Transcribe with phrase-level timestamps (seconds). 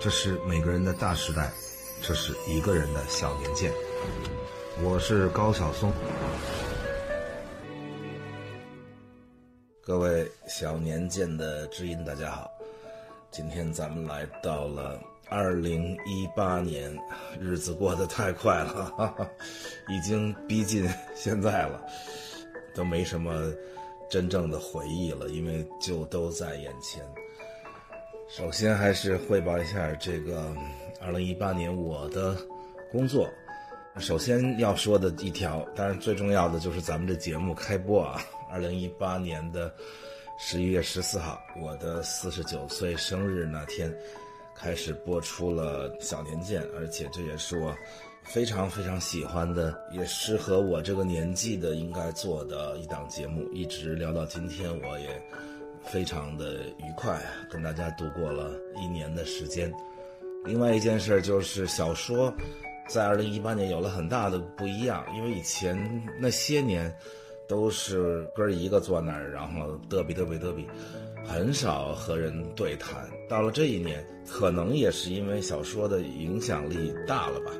[0.00, 1.50] 这是每个人的大时代，
[2.00, 3.72] 这是一个人的小年鉴。
[4.80, 5.92] 我是高晓松，
[9.82, 12.48] 各位小年鉴的知音，大家好。
[13.32, 16.96] 今天咱们来到了二零一八年，
[17.40, 19.28] 日子过得太快了，哈哈，
[19.88, 21.84] 已经逼近现在了，
[22.72, 23.52] 都没什么
[24.08, 27.04] 真正的回忆了，因为就都在眼前。
[28.28, 30.54] 首先还是汇报一下这个
[31.00, 32.36] 二零一八年我的
[32.92, 33.28] 工作。
[33.98, 38.20] 首先要说的一条，当然最重要的就是咱们这节目开播啊，
[38.52, 39.74] 二零一八年的
[40.38, 43.92] 十一月十四号，我的四十九岁生日那天，
[44.54, 47.74] 开始播出了小年鉴，而且这也是我
[48.22, 55.20] 非常非常喜欢的，也适合我这个年纪的应该做的一档节目，一直聊到今天，我也。
[55.90, 57.20] 非常的愉快，
[57.50, 59.72] 跟大家度过了一年的时间。
[60.44, 62.32] 另外一件事就是小说，
[62.88, 65.76] 在二零一八年有了很大的不一样，因为以前
[66.20, 66.94] 那些年
[67.48, 70.66] 都是哥儿一个坐那儿，然后嘚比嘚比嘚比，
[71.26, 73.08] 很少和人对谈。
[73.28, 77.50] 到了这一年，可能也是因为小说的影响力大了吧，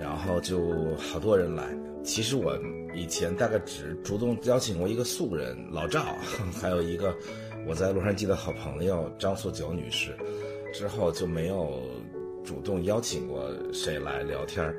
[0.00, 1.64] 然后就好多人来。
[2.02, 2.56] 其实我
[2.94, 6.16] 以前大概只主动邀请过一个素人老赵，
[6.60, 7.14] 还有一个。
[7.66, 10.14] 我在洛杉矶的好朋友张素九女士，
[10.72, 11.82] 之后就没有
[12.44, 14.72] 主动邀请过谁来聊天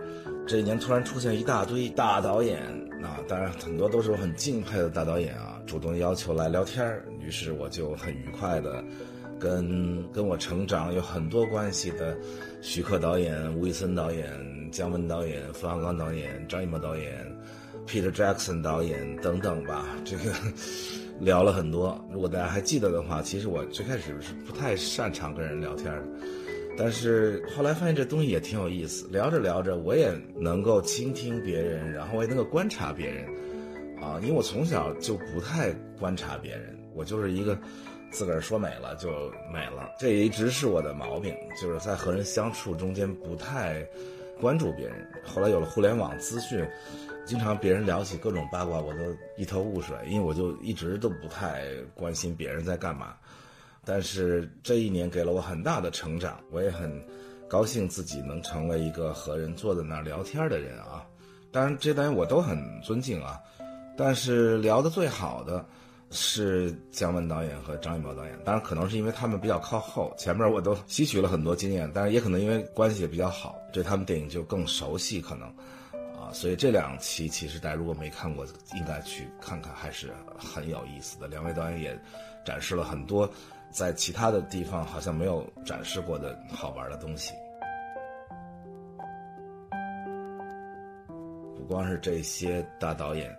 [0.48, 2.62] 这一年突然出现一大堆大导演
[3.04, 8.82] 啊，当然很多都是我很敬佩的大导演啊，主动要求来聊天于是我就很愉快的
[9.38, 12.18] 跟跟我成长有很多关系的
[12.62, 14.32] 徐克导演、吴宇森导演、
[14.72, 17.24] 姜文导演、冯小刚导演、张艺谋导演、
[17.86, 20.32] Peter Jackson 导演等等吧，这个。
[21.20, 26.04] 聊了很多，如果大家还记得的话，其实我最开始是不太擅长跟人聊天的，
[26.78, 29.08] 但是后来发现这东西也挺有意思。
[29.10, 33.26] 聊着聊着，我也能够倾听别人，然后我也能够观察别人，
[34.02, 37.58] 啊，因为我从小就不太观察别人，我就是一个
[38.12, 39.10] 自个儿说美了就
[39.52, 43.84] 美了，这一直是我的毛病，就是在和人相处中间不太
[44.40, 45.08] 关注别人。
[45.26, 46.68] 后来有了互联网资讯。
[47.26, 49.00] 经常别人聊起各种八卦，我都
[49.36, 53.16] 一头雾水，因为我就一直都不太关心别人在干嘛。
[53.84, 57.06] 但是这一年给了我很大的成长，我也很
[57.50, 61.06] 高兴自己能成为一个和人坐在那儿聊天的人啊。
[61.52, 63.38] 当然，这单我都很尊敬啊。
[63.98, 65.66] 但是聊得最好的
[66.12, 75.48] 是姜文导演和张艺谋导演，当然可能是因为他们比较靠后，前面我都吸取了很多经验，但是也可能因为关系也比较好，对他们电影就更熟悉，可能。
[76.18, 78.46] 啊所以这两期其实大家如果没看过，
[78.76, 81.28] 应该去看看，还是很有意思的。
[81.28, 82.00] 两位导演也
[82.44, 83.30] 展示了很多
[83.72, 87.34] 在其他的地方好像没有展示过的好玩的东西。
[91.56, 93.34] 不光是这些大导演，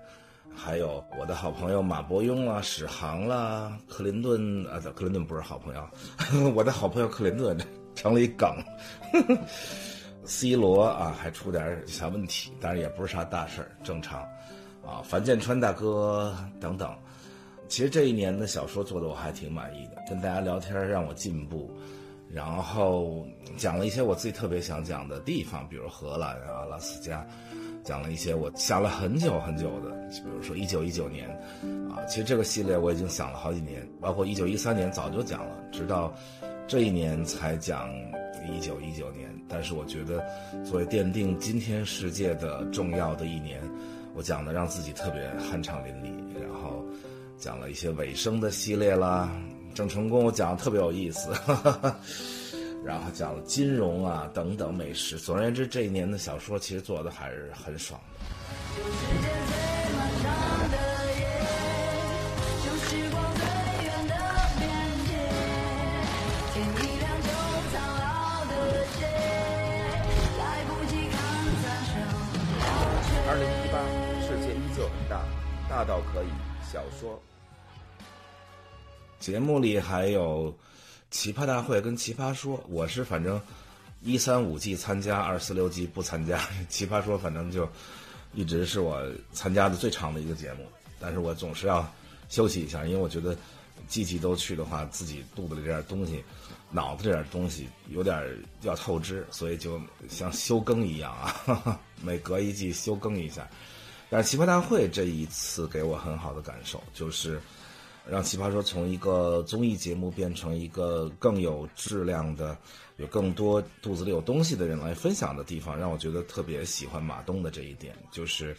[0.59, 5.89] 还有我的好朋友马伯庸啦、史航啦、克林顿啊，克林顿不是好朋友，
[6.53, 7.57] 我的好朋友克林顿
[7.95, 8.51] 成了一梗。
[10.25, 14.21] C 罗啊，还出点小问题，但是也不是啥大事儿，正常。
[14.85, 16.95] 啊，樊建川大哥等等，
[17.69, 21.71] 其实这一年的小说做的我还挺满意的，跟大家聊天让我进步，
[22.31, 23.27] 然后
[23.57, 27.27] 讲了一些我自己特别想讲的地方，比如荷兰啊、阿拉斯加，
[27.89, 31.27] 讲了一些我想了很久很久的，比如说一九一九年，
[31.89, 36.13] 啊，其实这个系列我已经想了好几年，包括一九一三年早就讲了，直到
[36.67, 37.89] 这一年才讲。
[38.55, 40.25] 一九一九年，但是我觉得，
[40.65, 43.61] 作为奠定今天世界的重要的一年，
[44.15, 45.21] 我讲的让自己特别
[45.51, 46.83] 酣畅淋漓，然后
[47.37, 49.29] 讲了一些尾声的系列啦，
[49.75, 51.99] 郑成功我讲的特别有意思，哈哈哈
[52.85, 58.25] 然后讲了金融啊等等美食，总而言之，这一年的小说其实做的还是很爽的。
[73.31, 73.79] 二零一八，
[74.23, 75.23] 世界依旧很大
[75.69, 76.29] 大到可以
[76.63, 77.21] 小说。
[79.21, 80.57] 节目里还有
[81.11, 83.41] 奇葩大会跟奇葩说，我是反正
[84.03, 86.39] 一三五季参加，二四六季不参加。
[86.69, 87.69] 奇葩说反正就
[88.35, 89.03] 一直是我
[89.33, 90.67] 参加的最长的一个节目，
[91.01, 91.91] 但是我总是要
[92.29, 93.37] 休息一下，因为我觉得
[93.87, 96.23] 季季都去的话，自己肚子里这点东西、
[96.71, 98.23] 脑子这点东西有点
[98.61, 101.11] 要透支，所以就像休更一样
[101.47, 103.49] 啊，每隔一季休更一下。
[104.11, 107.41] 但是奇葩大会这一次给我很好的感受，就是
[108.11, 112.57] 让奇葩说从一个综艺节目变成一个更有质量的、
[112.97, 118.57] 有更多肚子里有东西的人来分享的地方，让我觉得特别喜欢马东的这一点，就是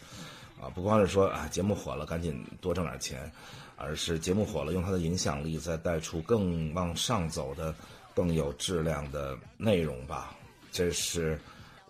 [0.60, 3.30] 啊，不光是说啊节目火了赶紧多挣点钱，
[3.76, 7.74] 而是节目火了用他的影响力再带出更往上走的、
[8.14, 10.36] 更有质量的内容吧，
[10.70, 11.38] 这是。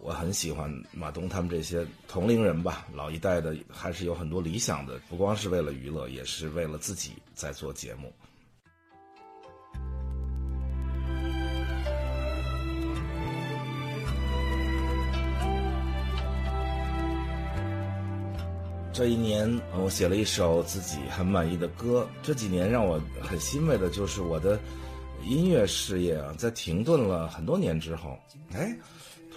[0.03, 8.11] 我很喜欢马东他们这些同龄人吧，老一代的还是有很多理想的，不光是为了娱乐，也是为了自己在做节目。
[18.93, 22.09] 这一年，我写了一首自己很满意的歌。
[22.23, 24.59] 这几年让我很欣慰的就是我的
[25.23, 28.19] 音乐事业啊，在停顿了很多年之后，
[28.55, 28.75] 哎。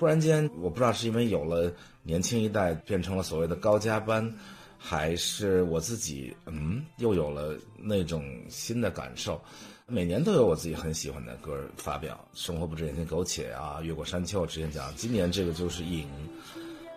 [0.04, 1.72] 突然间，我不知道是因为有了
[2.02, 4.30] 年轻一代变成了所谓的高加班，
[4.78, 9.42] 还是我自己嗯又有了那种新的感受。
[9.88, 16.02] 每年都有我自己很喜欢的歌发表，《生活不止眼前苟且》啊，《越过山丘》之前讲，今年这个就是《影》。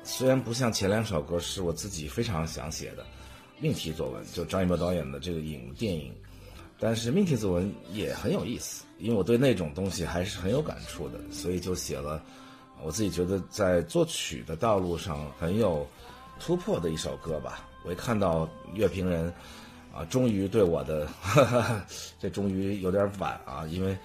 [0.02, 3.06] 虽然不像前两首歌是我自己非常想写的
[3.60, 6.12] 命题作文，就张艺谋导演的这个《影》电影，
[6.80, 12.20] 但是命题作文也很有意思，因为我对那种东西还是很有感触的，所以就写了。
[12.82, 15.86] 我自己觉得在作曲的道路上很有
[16.38, 17.66] 突破的一首歌吧。
[17.84, 19.32] 我一看到乐评人
[19.94, 21.08] 啊，终于对我的
[22.20, 23.96] 这终于有点晚啊，因为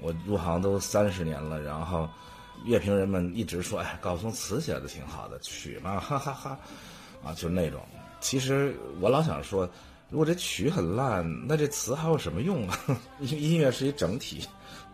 [0.00, 2.08] 我入行都三十年了，然后
[2.64, 6.58] 乐评人们一直说，哎，高松词写的挺好的，曲嘛，哈哈哈，
[7.22, 7.80] 啊，就那种。
[8.20, 9.68] 其实我老想说，
[10.10, 12.78] 如果这曲很烂，那这词还有什么用啊？
[13.20, 14.44] 音乐是一整体。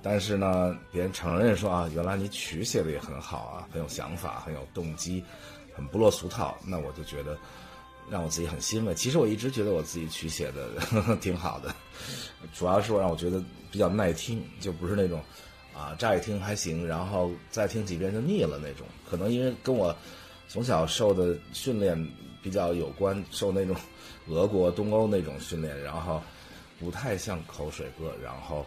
[0.04, 5.22] 但是呢，别人承认说啊，原来你曲写的也很好啊，很有想法，很有动机，
[5.72, 6.58] 很不落俗套。
[6.66, 7.38] 那我就觉得，
[8.10, 8.92] 让我自己很欣慰。
[8.96, 10.68] 其实我一直觉得我自己曲写的
[11.22, 11.72] 挺好的，
[12.52, 13.40] 主要是让我觉得
[13.70, 15.22] 比较耐听，就不是那种
[15.72, 18.84] 啊乍一听还行，然后再听几遍就腻了那种。
[19.08, 19.94] 可能因为跟我
[20.48, 21.96] 从小受的训练
[22.42, 23.76] 比较有关，受那种
[24.26, 26.20] 俄国东欧那种训练，然后
[26.80, 28.66] 不太像口水歌，然后。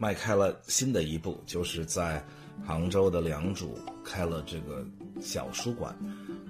[0.00, 2.24] 迈开了新的一步，就是在
[2.66, 3.68] 杭州的良渚
[4.02, 4.82] 开了这个
[5.20, 5.92] 小书馆，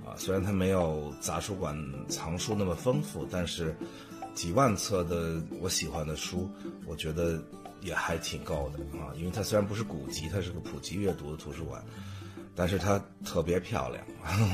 [0.06, 1.76] 啊，虽然它没有杂书馆
[2.08, 3.76] 藏书那么丰富，但是
[4.34, 6.48] 几万册的我喜欢的书，
[6.86, 7.42] 我觉得
[7.80, 9.10] 也还挺够的啊。
[9.16, 11.84] 因为它虽然不是古籍，它是个普及阅读的图书馆，
[12.54, 14.06] 但是它特别漂亮，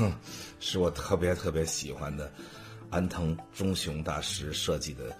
[0.58, 2.32] 是我特别特别喜欢的
[2.88, 5.14] 安藤忠雄大师设计的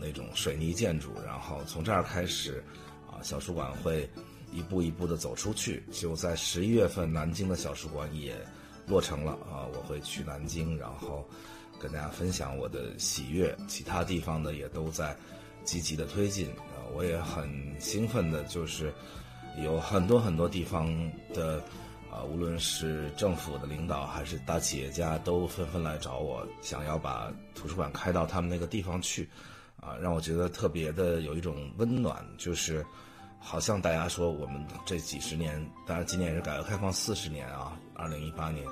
[0.00, 1.12] 那种水泥建筑。
[1.24, 2.60] 然后从这儿开始。
[3.10, 4.08] 啊小书馆会
[4.52, 8.34] 一步一步的走出去，就在十一月份，南京的小书馆也
[8.86, 9.66] 落成了啊！
[9.74, 11.24] 我会去南京，然后
[11.78, 13.56] 跟大家分享我的喜悦。
[13.68, 15.16] 其他地方的也都在
[15.64, 16.82] 积极的推进啊！
[16.92, 17.48] 我也很
[17.78, 18.92] 兴奋的，就是
[19.62, 20.88] 有很多很多地方
[21.32, 21.62] 的
[22.10, 29.28] 啊，无论是政府的领导还是大企业家，都纷纷来找我，想要把图书馆开到他们那个地方去
[29.80, 32.84] 啊，让我觉得特别的有一种温暖，就是。
[33.42, 38.62] 好像大家说我们这几十年，当然今年也是改革开放四十年啊，二零一八年，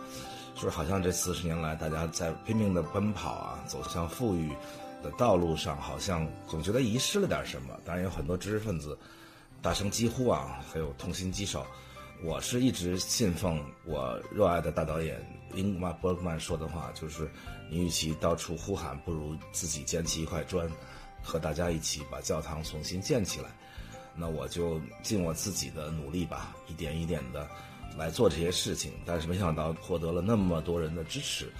[0.54, 4.52] 就是好像这四十年来大家在拼命的奔跑啊，走向富裕
[5.02, 7.80] 的道路上，好像总觉得遗失了点什么。
[7.82, 8.98] 当然有很多知识分子
[9.62, 11.64] 大声疾呼啊，还有痛心疾首。
[12.22, 15.18] 我是一直信奉我热爱的大导演
[15.54, 17.26] 英格玛·伯格曼说的话，就是
[17.70, 20.70] 你与其到处呼喊，不如自己捡起一块砖，
[21.22, 23.48] 和大家一起把教堂重新建起来。
[24.14, 27.48] 那我就尽我自己的努力吧，一点一点的
[27.96, 28.92] 来做这些事情。
[29.06, 31.52] 但是没想到获得了那么多人的支持，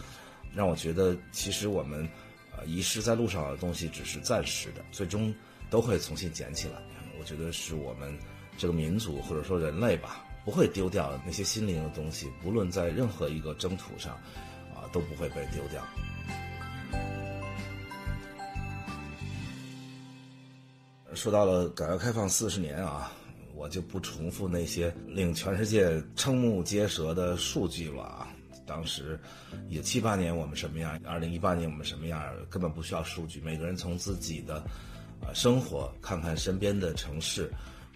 [0.52, 2.08] 让我觉得其实我们，
[2.56, 5.32] 呃，遗失在路上的东西只是暂时的，最终
[5.70, 6.82] 都会重新捡起来。
[7.20, 8.18] 我觉得是我们
[8.56, 14.14] 这个民族或者说人类吧，不会丢掉那些心灵的东西，无论在任何一个征途上，
[14.74, 15.80] 啊，都不会被丢掉。
[21.18, 23.10] 说到了改革开放四十年啊，
[23.52, 28.28] 我就不重复那些令全世界瞠目结舌的数据了啊。
[28.64, 29.18] 当时，
[29.68, 33.40] 也七八年我们什么样，二零一八年我们什么样，根本不需要数据。
[33.40, 34.58] 每个人从自己的
[35.20, 37.50] 啊生活，看看身边的城市，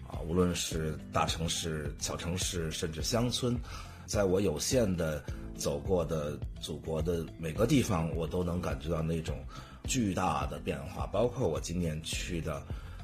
[0.05, 3.57] 啊，无论是大城市、小城市，甚至乡村，
[4.05, 5.23] 在我有限的
[5.55, 9.41] 走过的祖国的每个地方，我都能感觉到那种
[9.85, 11.07] 巨大的变化。
[11.07, 12.61] 包括我今年去的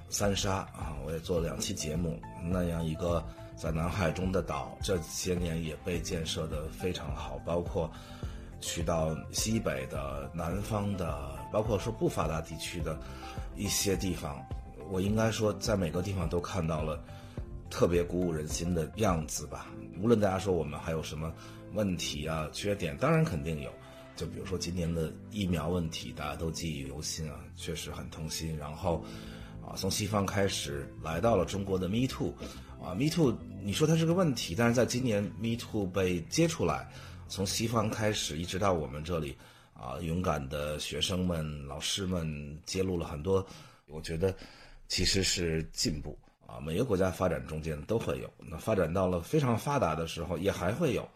[0.10, 3.24] 三沙啊，我也做了两期节目，那样一个
[3.56, 7.90] 在南海中的岛，这些年也被建设的非常好，包括。
[8.62, 13.00] 去到西北的、南方的，包括说不发达地区的
[13.56, 14.38] 一些地方，
[14.90, 17.02] 我应该说在每个地方都看到了
[17.70, 19.68] 特别鼓舞人心的样子吧。
[20.02, 21.32] 无论大家说我们还有什么
[21.72, 23.72] 问题啊、缺点，当然肯定有。
[24.18, 28.58] 就比如说今年的疫苗问题，大家都记忆犹新啊，确实很痛心。
[28.58, 29.02] 然后
[29.70, 32.34] 啊，从西方开始来到了中国的 Me Too，
[32.82, 36.90] 啊，Me Too，你说它是个问题，但是在今年 Me Too 被揭出来。
[37.28, 39.38] 从西方开始，一直到我们这里，
[39.76, 43.46] 啊，勇敢的学生们、老师们揭露了很多，
[43.88, 44.34] 我觉得
[44.88, 46.60] 其实是进步啊。
[46.60, 51.08] 每个国家发展中间都会有，那发展到了非常发达的时候，也还会有，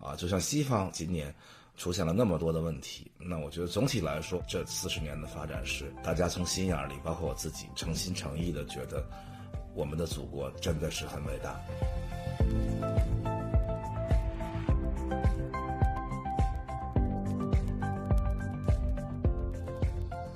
[0.00, 1.32] 啊，就像西方今年
[1.80, 9.02] 出现了那么多的问题，那我觉得总体来说，这四十年的发展是大家从心眼里，包括我自己，诚心诚意的觉得，
[9.74, 11.58] 我们的祖国真的是很伟大。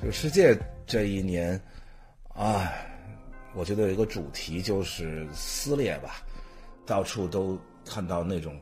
[0.00, 1.60] 这个世界这一年，
[2.32, 2.72] 啊，
[3.54, 6.22] 我觉得有一个主题就是撕裂吧，
[6.86, 8.58] 到处都看到那种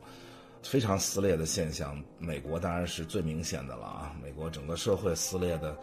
[0.62, 2.02] 非常撕裂的现象。
[2.18, 5.76] 美国当然是最明显的了啊，美国整个社会撕裂的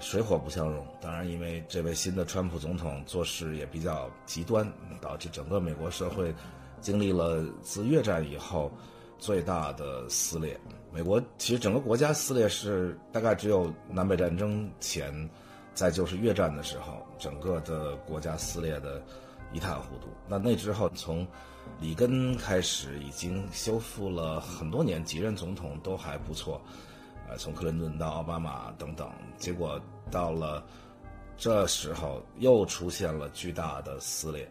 [0.00, 0.86] 水火不相容。
[1.00, 4.66] 当然，因为这位新的川普总统做事也比较极端，
[5.00, 6.34] 导致整个美国社会
[6.80, 8.72] 经历了自越战以后
[9.18, 10.58] 最大的撕裂。
[10.92, 15.28] 美国其实整个国家撕裂是大概只有南北战争前，
[15.74, 19.02] 再就是越战的时候，整个的国家撕裂的
[19.52, 20.08] 一塌糊涂。
[20.28, 21.26] 那那之后，从
[21.80, 26.60] 里根开始已经修复了很多年，几任总统都还不错，
[27.28, 29.80] 呃，从克林顿到奥巴马等等，结果
[30.10, 30.64] 到了
[31.36, 34.48] 这时候又出现了巨大的撕裂。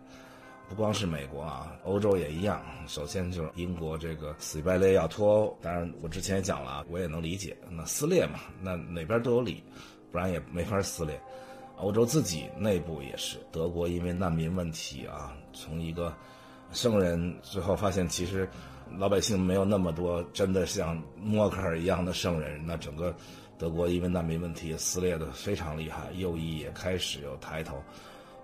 [0.70, 2.64] 不光是美国啊，欧洲也一样。
[2.88, 7.56] 首先就是英国这个死乞白赖要脱欧，当然我之前也讲了，我也能理解。
[7.70, 9.64] 那撕裂嘛，那哪边都有理，
[10.12, 11.22] 不然也没法撕裂。
[11.78, 16.16] 欧洲自己内部也是，德国因为难民问题啊，从一个
[16.74, 18.50] 圣人最后发现其实
[18.98, 23.16] 老百姓没有那么多真的像默克尔一样的圣人，那整个
[23.58, 27.78] 德国因为难民问题撕裂的非常厉害，右翼也开始有抬头。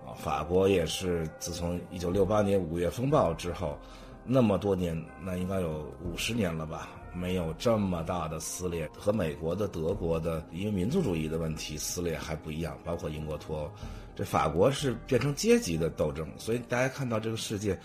[0.06, 3.78] 啊，法国也是自从一九六八年五月风暴之后，
[4.24, 8.88] 那么多年，那应该有五十年了吧，没有这么大的撕裂。
[8.96, 13.70] 和美国的、德国的因为民族主义的问题撕裂还不一样，包括英国脱欧，
[14.16, 16.26] 这法国是变成阶级的斗争。
[16.38, 17.78] 所以大家看到这个世界，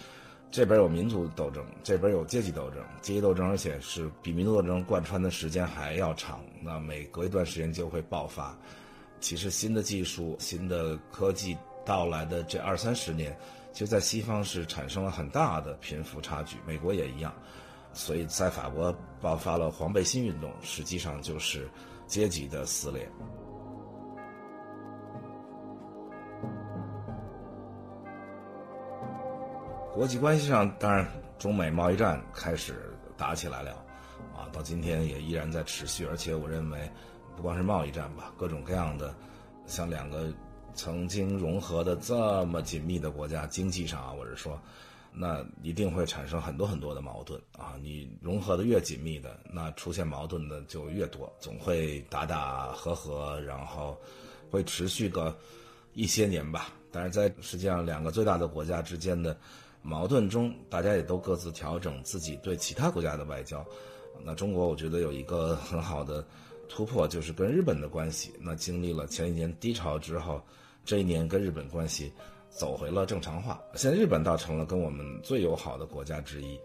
[0.52, 6.44] 这边有民族斗争，这边有阶级斗争，阶级斗争而且是比民族斗争贯穿的时间还要长。
[6.62, 8.58] 那每隔一段时间就会爆发。
[9.20, 11.58] 其实新的技术、新的科技。
[11.88, 13.38] 到来的这二三十年，
[13.72, 17.32] 其实，在西方是产生了很大的贫富差距，美国也一样，
[17.94, 21.70] 所以在法国爆发了黄背心运动，实际上就是
[22.08, 23.08] 阶级的撕裂。
[29.96, 31.08] 国际关系上，当然，
[31.40, 33.72] 中美贸易战开始打起来了，
[34.36, 36.92] 啊，到今天也依然在持续，而且我认为，
[37.38, 39.16] 不光是贸易战吧，各种各样的，
[39.66, 40.32] 像两个。
[40.78, 44.60] 曾经融合的这么紧密的国家，经济上啊，我是说，
[45.14, 47.76] 那一定会产生很多很多的矛盾啊。
[47.82, 53.98] 你融合的越紧密的，那出现矛盾的就越多，总会打打和和，然后
[54.52, 55.34] 会持续个
[55.94, 56.68] 一些年吧。
[56.92, 59.38] 但是在实际上两个最大的国家之间的
[59.86, 63.64] 矛盾中，大家也都各自调整自己对其他国家的外交。
[64.24, 66.26] 那中国我觉得有一个很好的
[66.68, 68.34] 突破，就是跟日本的关系。
[68.42, 70.42] 那经历了前几年低潮之后。
[70.88, 72.14] 这一年跟日本关系
[72.48, 76.60] 走回了正常化，现在日本倒成了跟我们最友好的国家之一。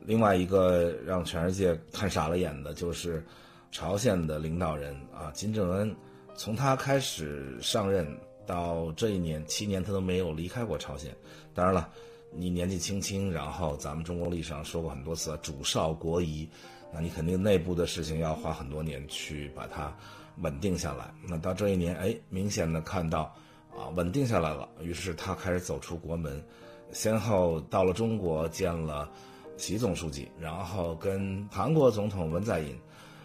[0.00, 3.26] 另外一个让全世界看傻了眼的就是
[3.72, 5.92] 朝鲜的领导人啊，金正恩，
[6.36, 8.06] 从他开始上任
[8.46, 11.12] 到这一年七年，他都没有离开过朝鲜。
[11.52, 11.90] 当然了，
[12.30, 16.48] 你年纪轻轻，然后咱们中国历史上说过很多次主少国疑，
[16.92, 19.96] 那你肯定内部的事情要花很多年去把它
[20.38, 21.12] 稳定下来。
[21.28, 23.34] 那到这一年，哎，明显的看到。
[23.76, 24.68] 啊，稳定下来了。
[24.80, 26.42] 于是他开始走出国门，
[26.90, 29.08] 先后到了中国见了
[29.56, 32.76] 习总书记，然后跟韩国总统文在寅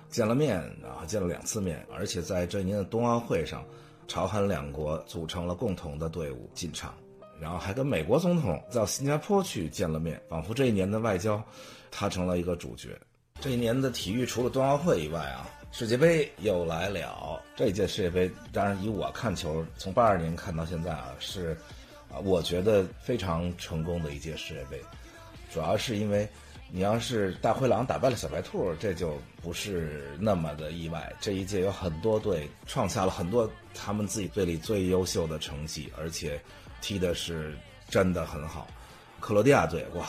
[0.09, 1.83] 见了面，然后见了两次面。
[1.91, 3.65] 而且在这一年的冬奥会上，
[4.07, 6.93] 朝韩两国组成了共同的队伍进场，
[7.39, 11.43] 然后还跟美国总统到新加坡去见了面，仿佛这一年的外交，
[11.91, 12.89] 他成了一个主角。
[13.41, 17.41] 这一年的体育除了冬奥会以外啊，世界杯又来了。
[17.55, 21.57] 这一届世界杯，当然以我看球，从八二年看到现在啊，是
[22.09, 24.81] 啊，我觉得非常成功的一届世界杯，
[25.51, 26.27] 主要是因为。
[26.75, 31.13] 你要是大灰狼打败了小白兔，这就不是那么的意外。
[31.21, 36.41] 这一届有很多队创下了很多他们自己队里最优秀的成绩，而且
[36.83, 38.67] 踢的是真的很好。
[39.21, 40.05] 克罗地亚队，哇，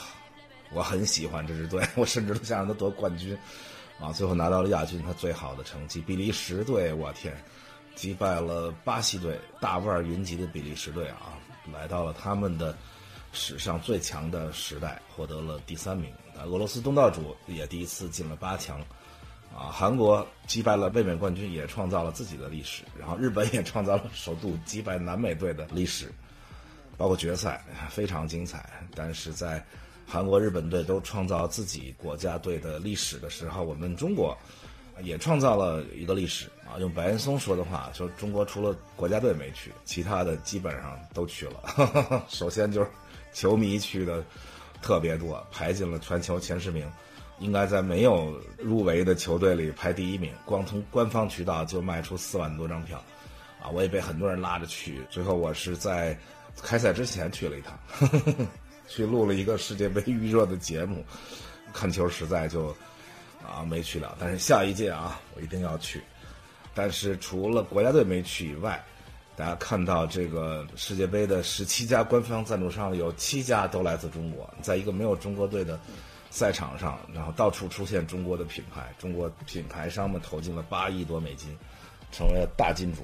[0.73, 3.39] 我很喜欢这支队，我甚至都想让他夺冠军，
[4.01, 6.01] 啊，最后拿到了亚军，他最好的成绩。
[6.01, 7.33] 比利时队，我天，
[7.95, 11.39] 击败了巴西队，大腕云集的比利时队啊，
[11.73, 12.77] 来到了他们的
[13.33, 16.13] 史上最强的时代，获得了第三名。
[16.47, 18.81] 俄罗斯东道主也第一次进了八强，
[19.57, 22.83] 啊，韩国击败了卫冕冠军，也创造了自己的历史。
[22.99, 26.13] 然后日本也创造了首度击败南美队的历史，
[26.97, 28.69] 包括决赛非常精彩。
[28.95, 29.65] 但是在
[30.07, 34.37] 韩国、日本队都创造自己国家队的历史的时候，我们中国
[35.03, 36.79] 也创造了一个历史啊。
[36.79, 42.25] 用白岩松说的话，说中国除了国家队没去，其他的基本上都去了。
[42.29, 42.89] 首先就是
[43.33, 44.23] 球迷去的。
[44.83, 46.87] 特别多，排进了全球前十名，
[47.39, 50.31] 应该在没有入围的球队里排第一名。
[50.45, 53.03] 光从官方渠道就卖出四万多张票，
[53.63, 55.01] 啊，我也被很多人拉着去。
[55.09, 56.15] 最后我是在
[56.63, 57.79] 开赛之前去了一趟，
[58.89, 61.05] 去录了一个世界杯预热的节目。
[61.73, 62.69] 看球实在就
[63.43, 66.03] 啊没去了，但是下一届啊我一定要去。
[66.75, 68.83] 但是除了国家队没去以外，
[69.37, 74.49] 大家看到这个世界杯的十七家官方赞助商，有七家都来自中国。
[74.63, 75.79] 在一个没有中国队的
[76.31, 81.57] 赛场上，然后到处出现中国的品牌，中国品牌商们投进了八亿多美金，
[82.13, 83.03] 成为了大金主。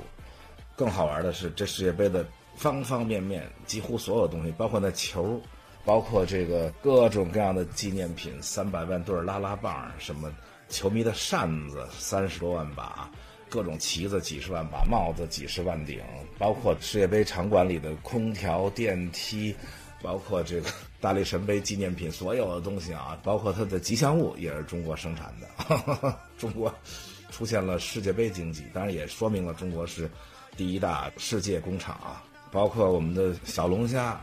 [0.77, 2.25] 更好玩的是，这世界杯的
[2.61, 5.41] 方方面面，几乎所有东西，包括那球，
[5.83, 10.31] 包括这个各种各样的纪念品，三百万对拉拉棒，什么
[10.69, 13.11] 球迷的扇子，三十多万把。
[13.49, 16.01] 各种旗子几十万把，帽子几十万顶，
[16.39, 19.57] 包括世界杯场馆里的空调、电梯，
[20.03, 26.19] 包括这个大力神杯纪念品，所有的东西啊，包括它的吉祥物也是中国生产的。
[26.37, 26.73] 中国
[27.31, 30.09] 出现了世界杯经济，当然也说明了中国是
[30.59, 32.23] 第一大世界工厂啊。
[32.51, 34.21] 包括我们的小龙虾，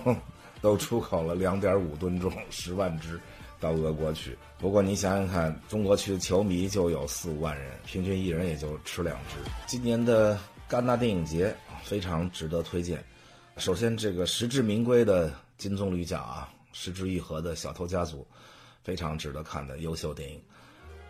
[0.60, 3.18] 都出口了两点五吨重，十万只。
[3.60, 9.50] 到俄国去，不过你想想看，中国区的球迷就有四五万人，平均一人也就吃两只。
[9.66, 10.38] 今年的
[10.70, 11.52] 戛纳电影节
[11.82, 13.04] 非常值得推荐。
[13.56, 18.20] 首先，这个实至名归的金棕榈奖啊，石之愈合的《小偷家族》，
[18.84, 20.40] 非常值得看的优秀电影。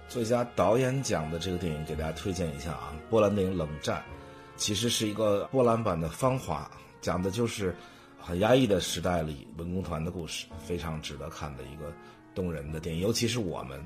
[0.08, 3.98] 最佳导演奖的这个电影给大家推荐一下啊，波兰电影《冷战》，
[4.58, 7.74] 其实是一个波兰版的《芳华》，讲的就是
[8.20, 11.90] 很压抑的时代里文工团的故事，非常值得看的一个。
[12.34, 13.84] 动人的电影，尤其是我们，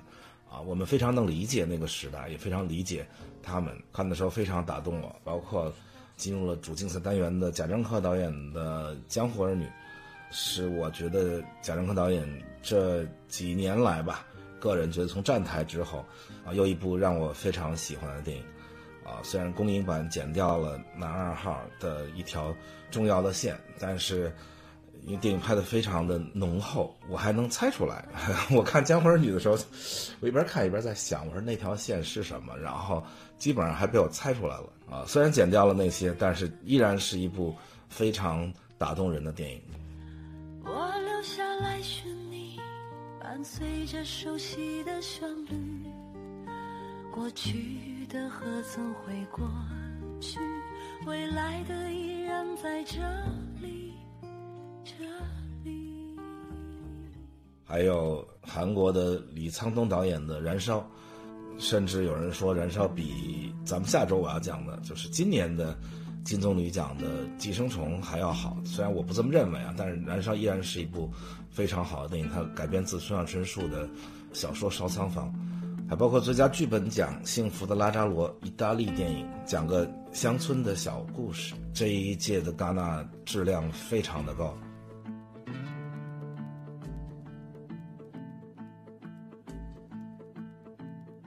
[0.51, 3.07] 啊，我们非常能理解那个时代，也非常理解
[3.43, 3.75] 他们。
[3.95, 5.17] 看的时候非常打动我。
[5.25, 5.73] 包括
[6.19, 9.65] 进入了主竞赛单元的贾樟柯导演的《江湖儿女》，
[10.31, 12.29] 是我觉得贾樟柯导演
[12.61, 14.27] 这几年来吧，
[14.61, 16.05] 个人觉得从站台之后，
[16.45, 18.45] 啊，又一部让我非常喜欢的电影。
[19.13, 22.55] 啊，虽然公映版剪掉了男二号的一条
[22.91, 24.33] 重要的线，但是。
[25.05, 28.07] 因为电影拍的非常的浓厚，我还能猜出来。
[28.55, 29.59] 我看《江湖儿女》的时候，
[30.21, 32.57] 我一边看一边在想，我说那条线是什么？
[32.57, 33.03] 然后
[33.37, 35.03] 基本上还被我猜出来了啊！
[35.05, 37.53] 虽然剪掉了那些，但是依然是一部
[37.89, 39.61] 非常打动人的电影。
[40.65, 40.71] 我
[41.01, 42.61] 留下来寻你，
[43.21, 45.85] 伴随着熟悉的旋律，
[47.13, 49.49] 过去的何曾会过
[50.21, 50.39] 去？
[51.07, 53.01] 未来的依然在这
[53.63, 53.95] 里。
[57.65, 60.81] 还有韩国的李沧东导演的《燃烧》，
[61.57, 65.75] 甚至有人说《燃烧》比咱们下周我要讲的，就是今年的
[66.23, 68.59] 金棕榈奖的《寄生虫》还要好。
[68.63, 71.11] 虽然我不这么认为啊，但是《燃烧》依然是一部
[71.51, 72.29] 非常好的电影。
[72.31, 73.89] 它改编自村上春树的
[74.35, 75.33] 小说《烧仓房》，
[75.93, 81.55] 还包括最佳剧本奖《幸福的拉扎罗》，意大利电影，讲个乡村的小故事。
[81.75, 84.57] 这一届的戛纳质量非常的高。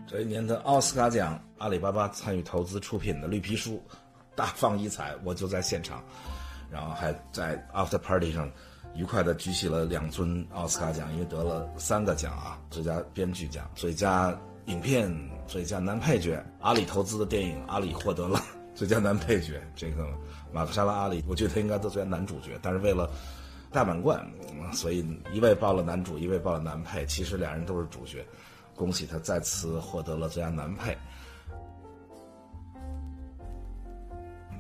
[0.08, 3.76] 这一年的奥斯卡奖，阿里巴巴参与投资出品的《绿皮书》，
[4.34, 6.04] 大放异彩，我就在现场，
[6.72, 8.52] 然后还在 After Party 上
[8.96, 15.12] 愉快的举起了两尊奥斯卡奖，因为得了三个奖啊：最佳编剧奖、最佳影片、
[15.48, 16.44] 最佳男配角。
[16.60, 18.40] 阿里投资的电影，阿里获得了
[18.74, 20.08] 最佳男配角，这个
[20.52, 23.10] 马克沙拉阿里，我觉得他应该得最佳男主角，但是为了
[23.72, 24.26] 大满贯，
[24.74, 28.26] 所以一位报了男主，一位报了男配，其实两人都是主角，
[28.76, 30.98] 恭喜他再次获得了最佳男配。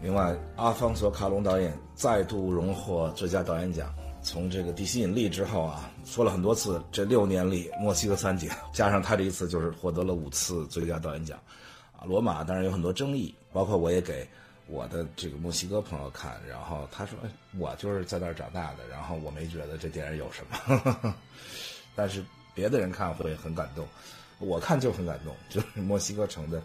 [0.01, 3.91] 另外，阿方索·卡隆导演再度荣获最佳导演奖。
[4.25, 11.39] 从这个《地心引力》之后啊，说了很多次，这六年里墨西哥三杰 加上他这一次，就是获得了五次最佳导演奖。
[11.91, 14.27] 啊，《罗马》当然有很多争议，包括我也给
[14.67, 17.19] 我的这个墨西哥朋友看，然后他说：“，
[17.59, 21.15] 我就是在那儿长大的，然后我没觉得这电影有什么。
[21.95, 23.87] ”但是别的人看会很感动，
[24.39, 26.61] 我看就很感动，就是墨西哥城的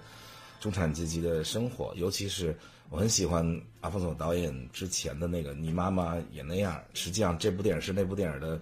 [0.61, 2.57] 中产阶级的生活，尤其是。
[2.91, 3.45] 我很喜欢
[3.81, 8.61] 阿方索导演之前的那个《你妈妈也那样》，实际上这部电影是那部电影的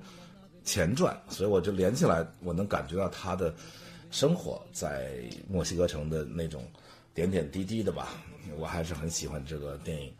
[0.64, 3.54] 前传，所以我就连起来，我能感觉到他的
[4.10, 5.12] 生活在
[5.48, 6.62] 墨西哥城的那种
[7.14, 8.22] 点点滴滴的吧。
[8.58, 10.12] 我还是很喜欢这个电影。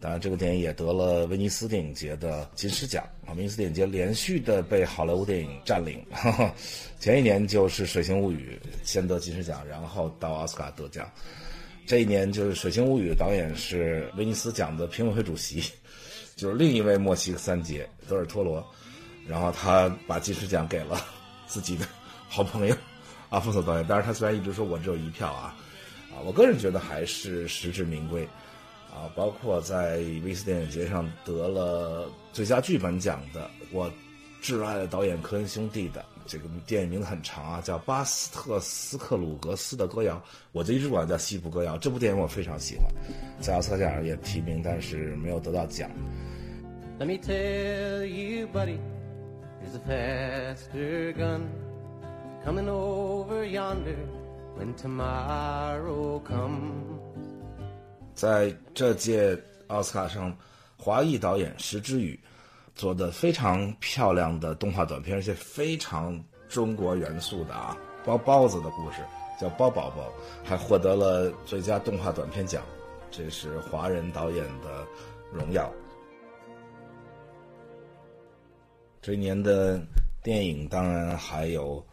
[0.00, 3.36] 当然，这个电影也得了威尼斯电影节的金狮奖啊！
[3.36, 6.02] 威尼斯电影节连续的被好莱坞电影占领，
[6.98, 11.06] 前一年就是《水形物语》先得金狮奖，然后到奥斯卡得奖。
[11.90, 15.60] 这一年就是《水形物语》的导演是威尼斯奖的评委会主席，
[16.36, 18.64] 就是另一位墨西哥三杰德尔托罗，
[19.26, 21.04] 然后他把金狮奖给了
[21.48, 21.84] 自己的
[22.28, 22.76] 好朋友
[23.30, 23.84] 阿方索导演。
[23.88, 25.56] 但是他虽然一直说我只有一票啊，
[26.12, 28.22] 啊，我个人觉得还是实至名归，
[28.94, 33.90] 啊，包括在威尼斯电影节上得了最佳剧本奖的我
[34.40, 36.04] 挚爱的导演科恩兄弟的。
[36.30, 40.14] 这个电影名字很长啊，叫《巴斯特斯克鲁格斯的歌谣》，
[40.52, 41.74] 我就一直管它叫《西部歌谣》。
[41.80, 42.86] 这部电影我非常喜欢，
[43.40, 45.90] 在奥斯卡奖上也提名，但是没有得到奖。
[47.00, 48.78] Let me tell you, buddy,
[49.60, 51.48] there's a faster gun
[52.46, 53.96] coming over yonder
[54.56, 57.00] when tomorrow comes。
[58.14, 60.32] 在这届奥斯卡上，
[60.76, 62.20] 华裔导演石之宇。
[62.74, 68.98] 做的非常漂亮的动画短片，而且非常中国元素的啊，包包子的故事
[69.38, 70.02] 叫《包宝宝》，
[70.48, 72.62] 还获得了最佳动画短片奖，
[73.10, 74.86] 这是华人导演的
[75.32, 75.70] 荣耀。
[79.02, 79.80] 这一年的
[80.22, 81.84] 电影当然还有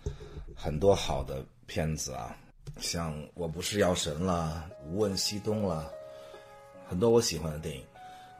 [0.56, 2.36] 很多好的片子啊，
[2.80, 5.86] 像《我不是药神》啦，《无问西东》啦，
[6.88, 7.84] 很多我喜欢的电影，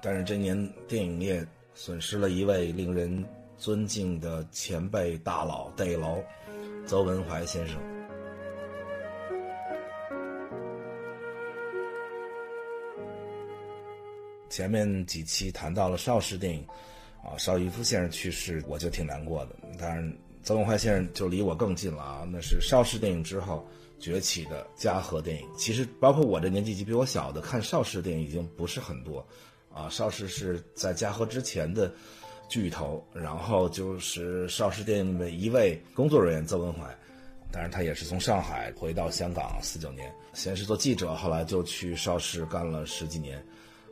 [0.02, 1.46] 但是这年电影业。
[1.80, 3.24] 损失了一位令人
[3.56, 6.24] 尊敬的前辈大佬，戴楼，
[6.88, 7.78] 邹文怀先生。
[14.50, 16.66] 前面几期谈到了邵氏电影，
[17.24, 19.56] 啊，邵逸夫先生去世，我就挺难过的。
[19.78, 23.64] 当然，邹文怀先生就离我更近了啊，那是邵氏电影之后
[24.00, 25.48] 崛起的嘉禾电影。
[25.56, 29.24] 其实，包括我这年纪比我小的，看邵氏电影已经不是很多。
[29.78, 31.92] 啊，邵氏是在嘉禾之前的
[32.50, 36.80] 巨头，然后就是邵氏电影的一位工作人员邹文怀，
[37.52, 43.46] 当然他也是从上海回到香港四九年，先是做记者，后来就去邵氏干了十几年，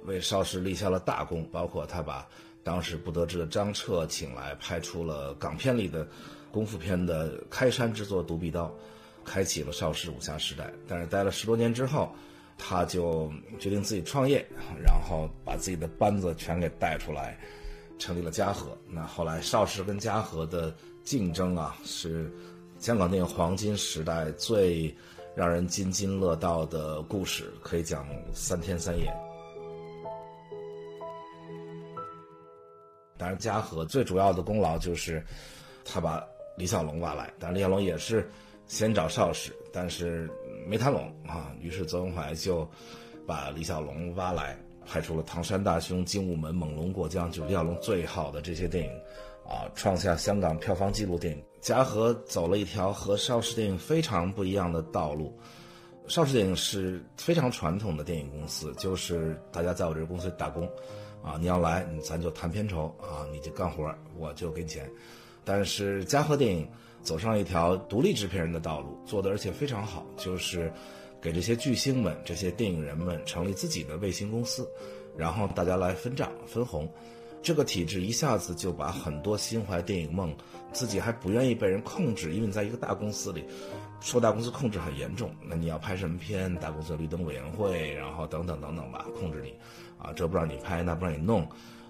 [0.06, 2.28] 为邵氏立下了大功，包括他把
[2.64, 6.08] 当时不得志的张彻请来，拍出了港片里的
[6.52, 8.66] 功夫片的开山之作《独臂刀》，
[9.24, 10.74] 开启了邵氏武侠时代。
[10.88, 12.12] 但是待了十多年之后。
[12.58, 14.46] 他就决定自己创业，
[14.82, 17.38] 然后把自己的班子全给带出来，
[18.00, 18.76] 成立了嘉禾。
[18.88, 22.32] 那后来邵氏跟嘉禾的竞争啊，是
[22.80, 24.96] 香港电影黄金时代最
[25.36, 29.14] 让人津津乐道的故事，可以讲三天三夜。
[33.18, 35.24] 当然，嘉禾最主要的功劳就是
[35.84, 36.26] 他把
[36.58, 38.30] 李小龙挖来，但李小龙也是
[38.66, 40.30] 先找邵氏，但是。
[40.66, 42.68] 没谈拢啊，于是邹文怀就
[43.28, 48.92] 把李小龙挖来，拍出了《唐山大兄》《精武门》《猛龙过江》，就是李小龙最好的这些电影，
[49.48, 51.44] 啊，创下香港票房纪录电影。
[51.62, 55.36] 嘉禾走了一条和邵氏电影非常不一样的道路。
[56.08, 60.70] 邵氏电影是非常传统的电影公司，就是大家在我这个公司打工，
[61.24, 64.88] 啊，你要来，咱就谈片酬啊，你就干活，我就给你钱。
[65.46, 66.68] 但是嘉禾电影。
[67.06, 70.74] 走上一条独立制片人的道路，做的而且非常好，就是
[71.22, 74.68] 给这些巨星们、这些电影人们成立自己的卫星公司，
[75.16, 76.92] 然后大家来分账分红。
[77.44, 80.36] 这个体制一下子就把很多心怀电影梦、
[80.74, 83.46] 自己还不愿意被人控制，因为你在一个大公司里，
[84.02, 85.30] 受大公司控制很严重。
[85.48, 89.54] 那你要拍什么片，大公司绿灯委员会，然后等等等等吧，控制你，
[90.00, 91.48] 啊，这不让你拍，那不让你弄。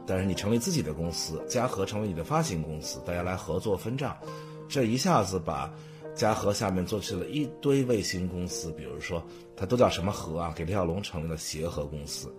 [0.07, 4.15] 但是你成立自己的公司，嘉禾成为你的发行公司，大家来合作分账。
[4.67, 5.71] 这一下子把
[6.15, 9.23] 嘉禾下面做起了一堆卫星公司，比如说
[9.55, 10.53] 它都叫什么和啊？
[10.55, 12.33] 给李小龙成立了协和公司，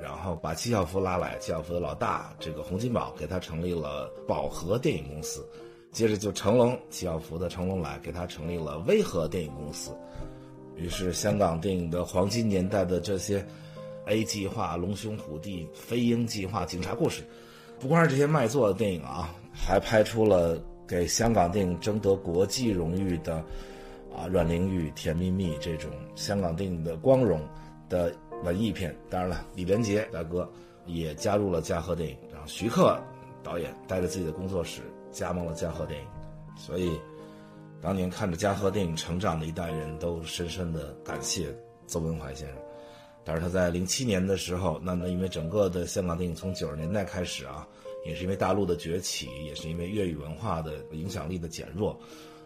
[0.00, 5.46] 然后把纪晓芙拉来，纪晓芙的老大这个洪金宝给他成立了宝和电影公司，
[5.92, 9.96] 接着就成龙，纪晓芙的成龙来给他成立了威和电影公司，
[10.76, 13.46] 于是香港电影的黄金年代的这些
[14.08, 17.22] A 计划、龙兄虎弟、飞鹰计划、警察故事。
[17.78, 23.36] 不光是这些卖座的电影啊，还拍出了给香港电影争得国际荣誉的
[24.12, 27.40] 啊《阮玲玉》《甜蜜蜜》这种香港电影的光荣
[27.88, 28.92] 的文艺片。
[29.08, 30.50] 当然了，李连杰大哥
[30.86, 32.98] 也加入了嘉禾电影，然后徐克
[33.44, 34.80] 导演带着自己的工作室
[35.12, 36.06] 加盟了嘉禾电影。
[36.56, 36.98] 所以，
[37.80, 41.54] 当年看着嘉禾电影成长的一代人都深深的感谢
[41.86, 42.56] 邹文怀先生。
[43.28, 47.68] 但是他在零七年的时候，那那因为整个的香港电影从九十年代开始啊，
[48.06, 52.00] 也是因为大陆的崛起，也是因为粤语文化的影响力的减弱，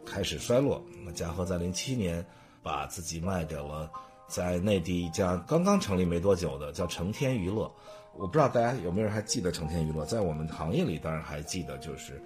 [0.05, 0.85] 开始衰落。
[1.05, 2.27] 那嘉禾在零七年
[2.64, 3.88] 把自己卖给了
[4.27, 7.73] 在内地一家刚刚成立没多久的叫成天娱乐。
[8.14, 10.05] 我不知道大家有没有人还记得成天娱乐？
[10.05, 12.21] 在我们行业里当然还记得，就是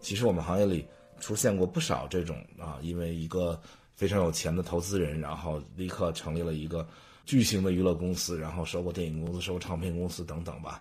[0.00, 0.86] 其实我们行业里
[1.18, 3.60] 出现过不少这种啊，因为一个
[3.96, 6.86] 非常有钱的投资人，然后立刻成立了一个。
[7.26, 10.80] 巨型的娱乐公司，然后收购电影公司、收购唱片公司等等吧，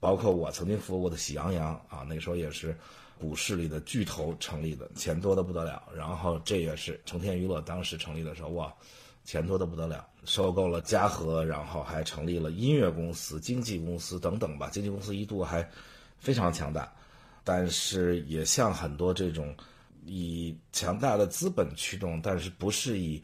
[0.00, 2.76] 包括我曾经服务过的喜羊羊啊，那时候也是
[3.16, 5.80] 股市里的巨头成立的，钱多的不得了。
[5.96, 8.74] 然后这也是成天娱乐当时成立的时候，哇，
[9.24, 14.68] 钱多的不得了，收购了嘉禾，然后还成立了音乐公司、经纪公司等等吧。
[14.68, 15.66] 经纪公司一度还
[16.18, 16.92] 非常强大，
[17.44, 19.54] 但是也像很多这种
[20.04, 23.22] 以强大的资本驱动，但是不是以。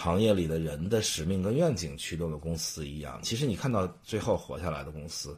[0.00, 5.36] 行业里的人的使命跟愿景驱动的公司一样，其实你看到最后活下来的公司，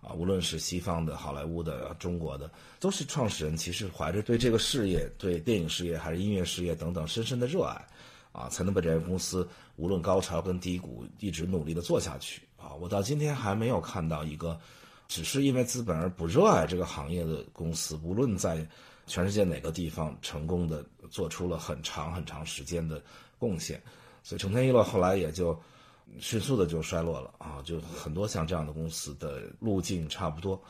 [0.00, 7.86] 啊，无论是西方的、好莱坞的、中国的，都是创始人其实怀着对这个事业、对电影事业还是音乐事业等等深深的热爱，
[8.32, 12.42] 啊，才能把这家公司无论高潮跟低谷一直努力的做下去。
[12.56, 14.58] 啊，我到今天还没有看到一个
[15.06, 18.66] 只是因为资本而不热爱这个行业的公司，无论在
[19.06, 23.00] 全世界哪个地方成功的做出了很长很长时间的。
[23.40, 23.82] 贡献，
[24.22, 25.58] 所以成天娱乐后来也就
[26.18, 30.60] 迅速的就衰落了啊，就很多像这样的公司的路径差不多，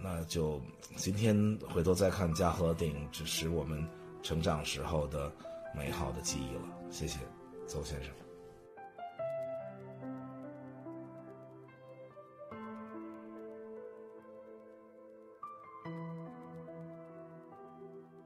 [0.00, 0.60] 那就
[0.96, 3.86] 今天回头再看嘉禾电影，只是我们
[4.22, 5.32] 成长时候的
[5.74, 6.62] 美好的记忆了。
[6.90, 7.18] 谢谢
[7.66, 8.12] 邹先生。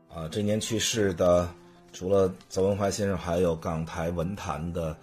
[0.09, 1.49] 啊，这年去世的。
[1.97, 4.95] 除了邹文怀先生，还有港台文坛的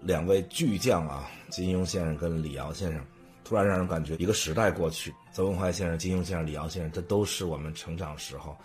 [0.00, 3.04] 两位巨匠啊，金庸先生跟李敖先生，
[3.44, 5.14] 突然让人感觉一个时代过去。
[5.34, 8.56] 邹文怀先生、金庸先生、李敖先生，这都是我们成长时候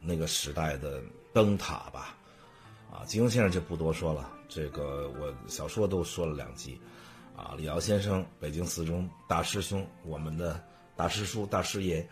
[0.00, 2.16] 那个时代的灯塔吧？
[2.90, 6.80] 啊，金庸先生就不多说了，这个我小说都说了两集。
[7.36, 10.58] 啊，李敖先生，北京四中大师兄，我们的
[10.96, 12.08] 大师叔、大师爷。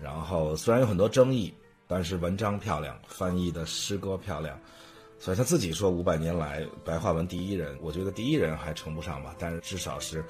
[0.00, 1.52] 然后虽然有很多争议。
[1.88, 4.60] 但是文章漂亮，翻译的诗歌漂亮，
[5.18, 7.76] 所以他自己说五百年来白话文第一人。
[7.80, 10.22] 我觉得第一人还称不上吧，但是至少是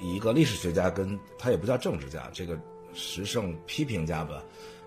[0.00, 2.56] 以一个历史学家，跟他也不叫政治家，这个
[2.94, 4.40] 时政批评家吧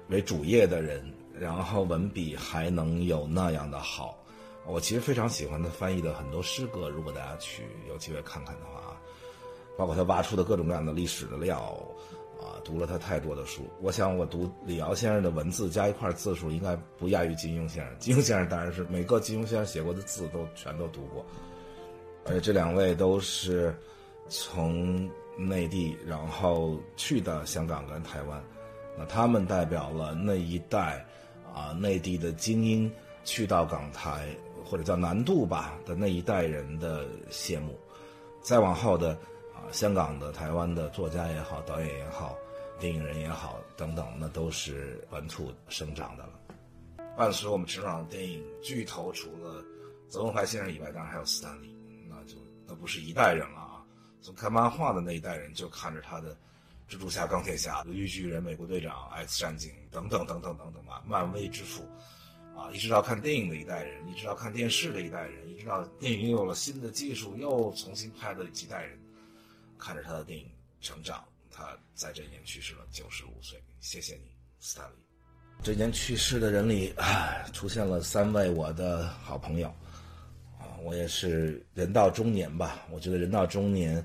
[0.07, 4.17] 为主业的人，然后文笔还能有那样的好。
[4.65, 8.97] 我其实非常喜欢他翻译的很多诗歌，如果大家去有机会看看的话，
[9.77, 11.77] 包括他挖出的各种各样的历史的料。
[12.39, 17.97] 啊，读了他太多的书，我想我读李敖先生的文字加一块字数，应该不亚于金庸先生。
[17.97, 21.25] 金庸先生当然是每个金庸先生写过的字都全都读过，
[22.25, 23.73] 而且这两位都是
[24.27, 28.43] 从内地然后去的香港跟台湾，
[28.97, 31.05] 那他们代表了那一代
[31.53, 32.91] 啊内地的精英
[33.23, 34.27] 去到港台
[34.63, 37.79] 或者叫南渡吧的那一代人的谢幕，
[38.41, 39.17] 再往后的。
[39.71, 42.37] 香港的、台湾的作家也好，导演也好，
[42.79, 46.39] 电影人也好，等等，那都是本土生长的了。
[47.17, 49.63] 伴随我们成长的电影巨头，除了
[50.09, 51.75] 泽文怀先生以外，当然还有斯坦利，
[52.09, 52.35] 那就
[52.67, 53.83] 那不是一代人了啊。
[54.21, 56.35] 从看漫画的那一代人，就看着他的
[56.89, 61.83] 蜘蛛侠、钢铁侠、绿巨人、美国队长、X 战警等等等等等等吧，漫威之父
[62.55, 68.99] 啊，一直到看电影的一代人，一直到看电视的一代人，一直到电影又有了新的技术，又重新拍的几代人。
[69.79, 70.49] 看着他的电影
[70.81, 73.61] 成长，他在这一年去世了，九十五岁。
[73.79, 74.95] 谢谢你，斯坦利。
[75.63, 76.93] 这年去世的人里，
[77.53, 79.67] 出现了三位我的好朋友，
[80.59, 82.85] 啊，我也是人到中年吧。
[82.91, 84.03] 我觉得人到中年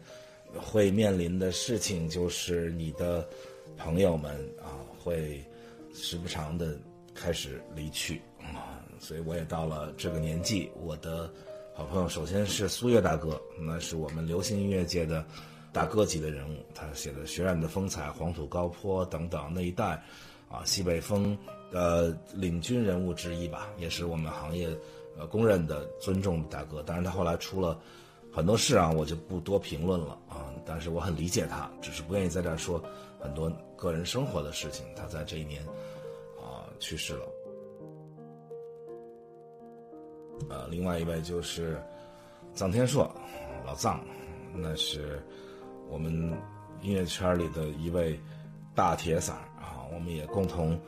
[0.54, 3.28] 会面临的事情，就是你的
[3.76, 5.44] 朋友们啊，会
[5.92, 6.78] 时不常的
[7.14, 10.70] 开始离去啊，所以我也到了这个年纪。
[10.76, 11.32] 我的
[11.74, 15.26] 好朋友首先是苏越大哥，那是我们流行音乐界的
[15.72, 20.02] 大哥级的人物，他写的《血染的风采》《黄土高坡》等等那一代，
[20.48, 21.36] 啊，西北风
[21.70, 24.68] 的领军人物之一吧，也是我们行业
[25.16, 26.82] 呃公认的尊重大哥。
[26.82, 27.80] 当然，他后来出了
[28.32, 30.52] 很多事啊，我就不多评论了啊。
[30.64, 32.82] 但是我很理解他，只是不愿意在这儿说
[33.18, 34.84] 很多个人生活的事情。
[34.94, 35.64] 他在这一年
[36.38, 36.66] 啊。
[36.80, 37.26] 去世了，
[40.48, 41.78] 呃，另外一位就是
[42.54, 43.14] 臧天朔，
[43.66, 43.98] 老臧，
[44.54, 45.22] 那是
[45.90, 46.12] 我们
[46.80, 48.18] 音乐圈里的一位
[48.74, 49.84] 大铁嗓啊。
[49.92, 50.78] 我们也共同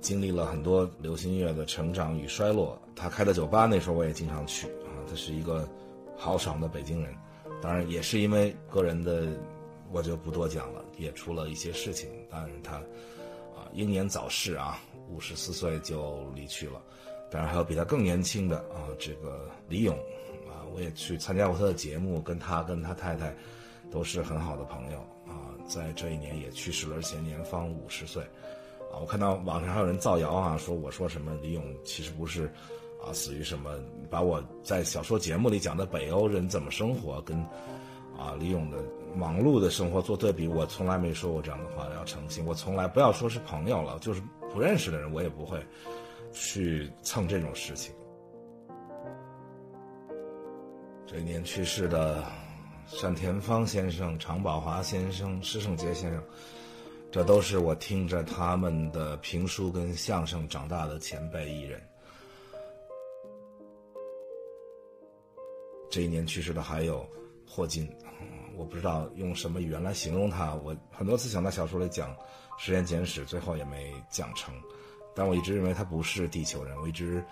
[0.00, 2.80] 经历了很多流行音乐的成长与衰落。
[2.96, 4.90] 他开的酒吧那时候我也经常去啊。
[5.08, 5.68] 他是一个
[6.16, 7.14] 豪爽的北京人，
[7.62, 9.28] 当然也是因为个人的，
[9.92, 12.10] 我就不多讲了，也出了一些事情。
[12.28, 12.76] 当然他
[13.54, 14.78] 啊英年早逝啊。
[15.10, 16.82] 五十四岁就离去了，
[17.30, 19.96] 当然还有比他更年轻的啊，这个李勇，
[20.46, 23.34] 啊，我也去参加过他的节目，跟他跟他太太
[23.90, 28.22] 都是很好的朋友啊，在这一年也去世了，而且年方五十岁，
[28.92, 32.46] 啊，我看到网上还有人造谣啊，说我说什么李咏其实不是
[33.04, 33.70] 啊，死于什么，
[34.10, 37.38] 把我在小说节目里讲的北欧人怎么生活跟
[38.16, 38.78] 啊李咏的
[39.14, 44.22] 忙碌的生活做对比，我从来没说过这样的话，要澄清，我从来不要说是朋友了，就是。
[44.50, 45.62] 不认识的人，我也不会
[46.32, 47.94] 去蹭这种事情。
[51.06, 52.24] 这一年去世的
[53.00, 56.22] 单田芳先生、常宝华先生、施圣杰先生，
[57.12, 61.80] 这都是我听着他们的评书跟相声长大的前辈艺人。
[65.90, 67.06] 这一年去世的还有
[67.46, 67.88] 霍金，
[68.56, 70.54] 我不知道用什么语言来形容他。
[70.54, 72.16] 我很多次想在小说里讲。
[72.60, 74.52] 时间简史最后也没讲成，
[75.14, 77.24] 但我一直认为他不是地球人，我一直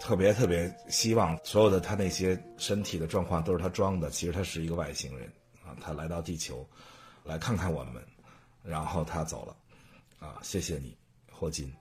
[0.00, 5.30] 特别特别希望所有的他那些身体的状况都是他装的，其实他是一个外星人
[5.62, 6.66] 啊，他来到地球
[7.24, 8.02] 来看看我们，
[8.62, 9.56] 然后他走了，
[10.18, 10.96] 啊，谢谢你，
[11.30, 11.72] 霍金。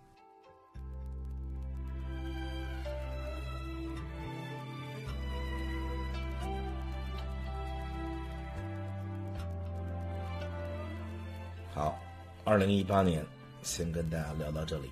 [11.73, 11.97] 好。
[12.43, 13.25] 二零一八年，
[13.61, 14.89] 先跟大家聊到这里。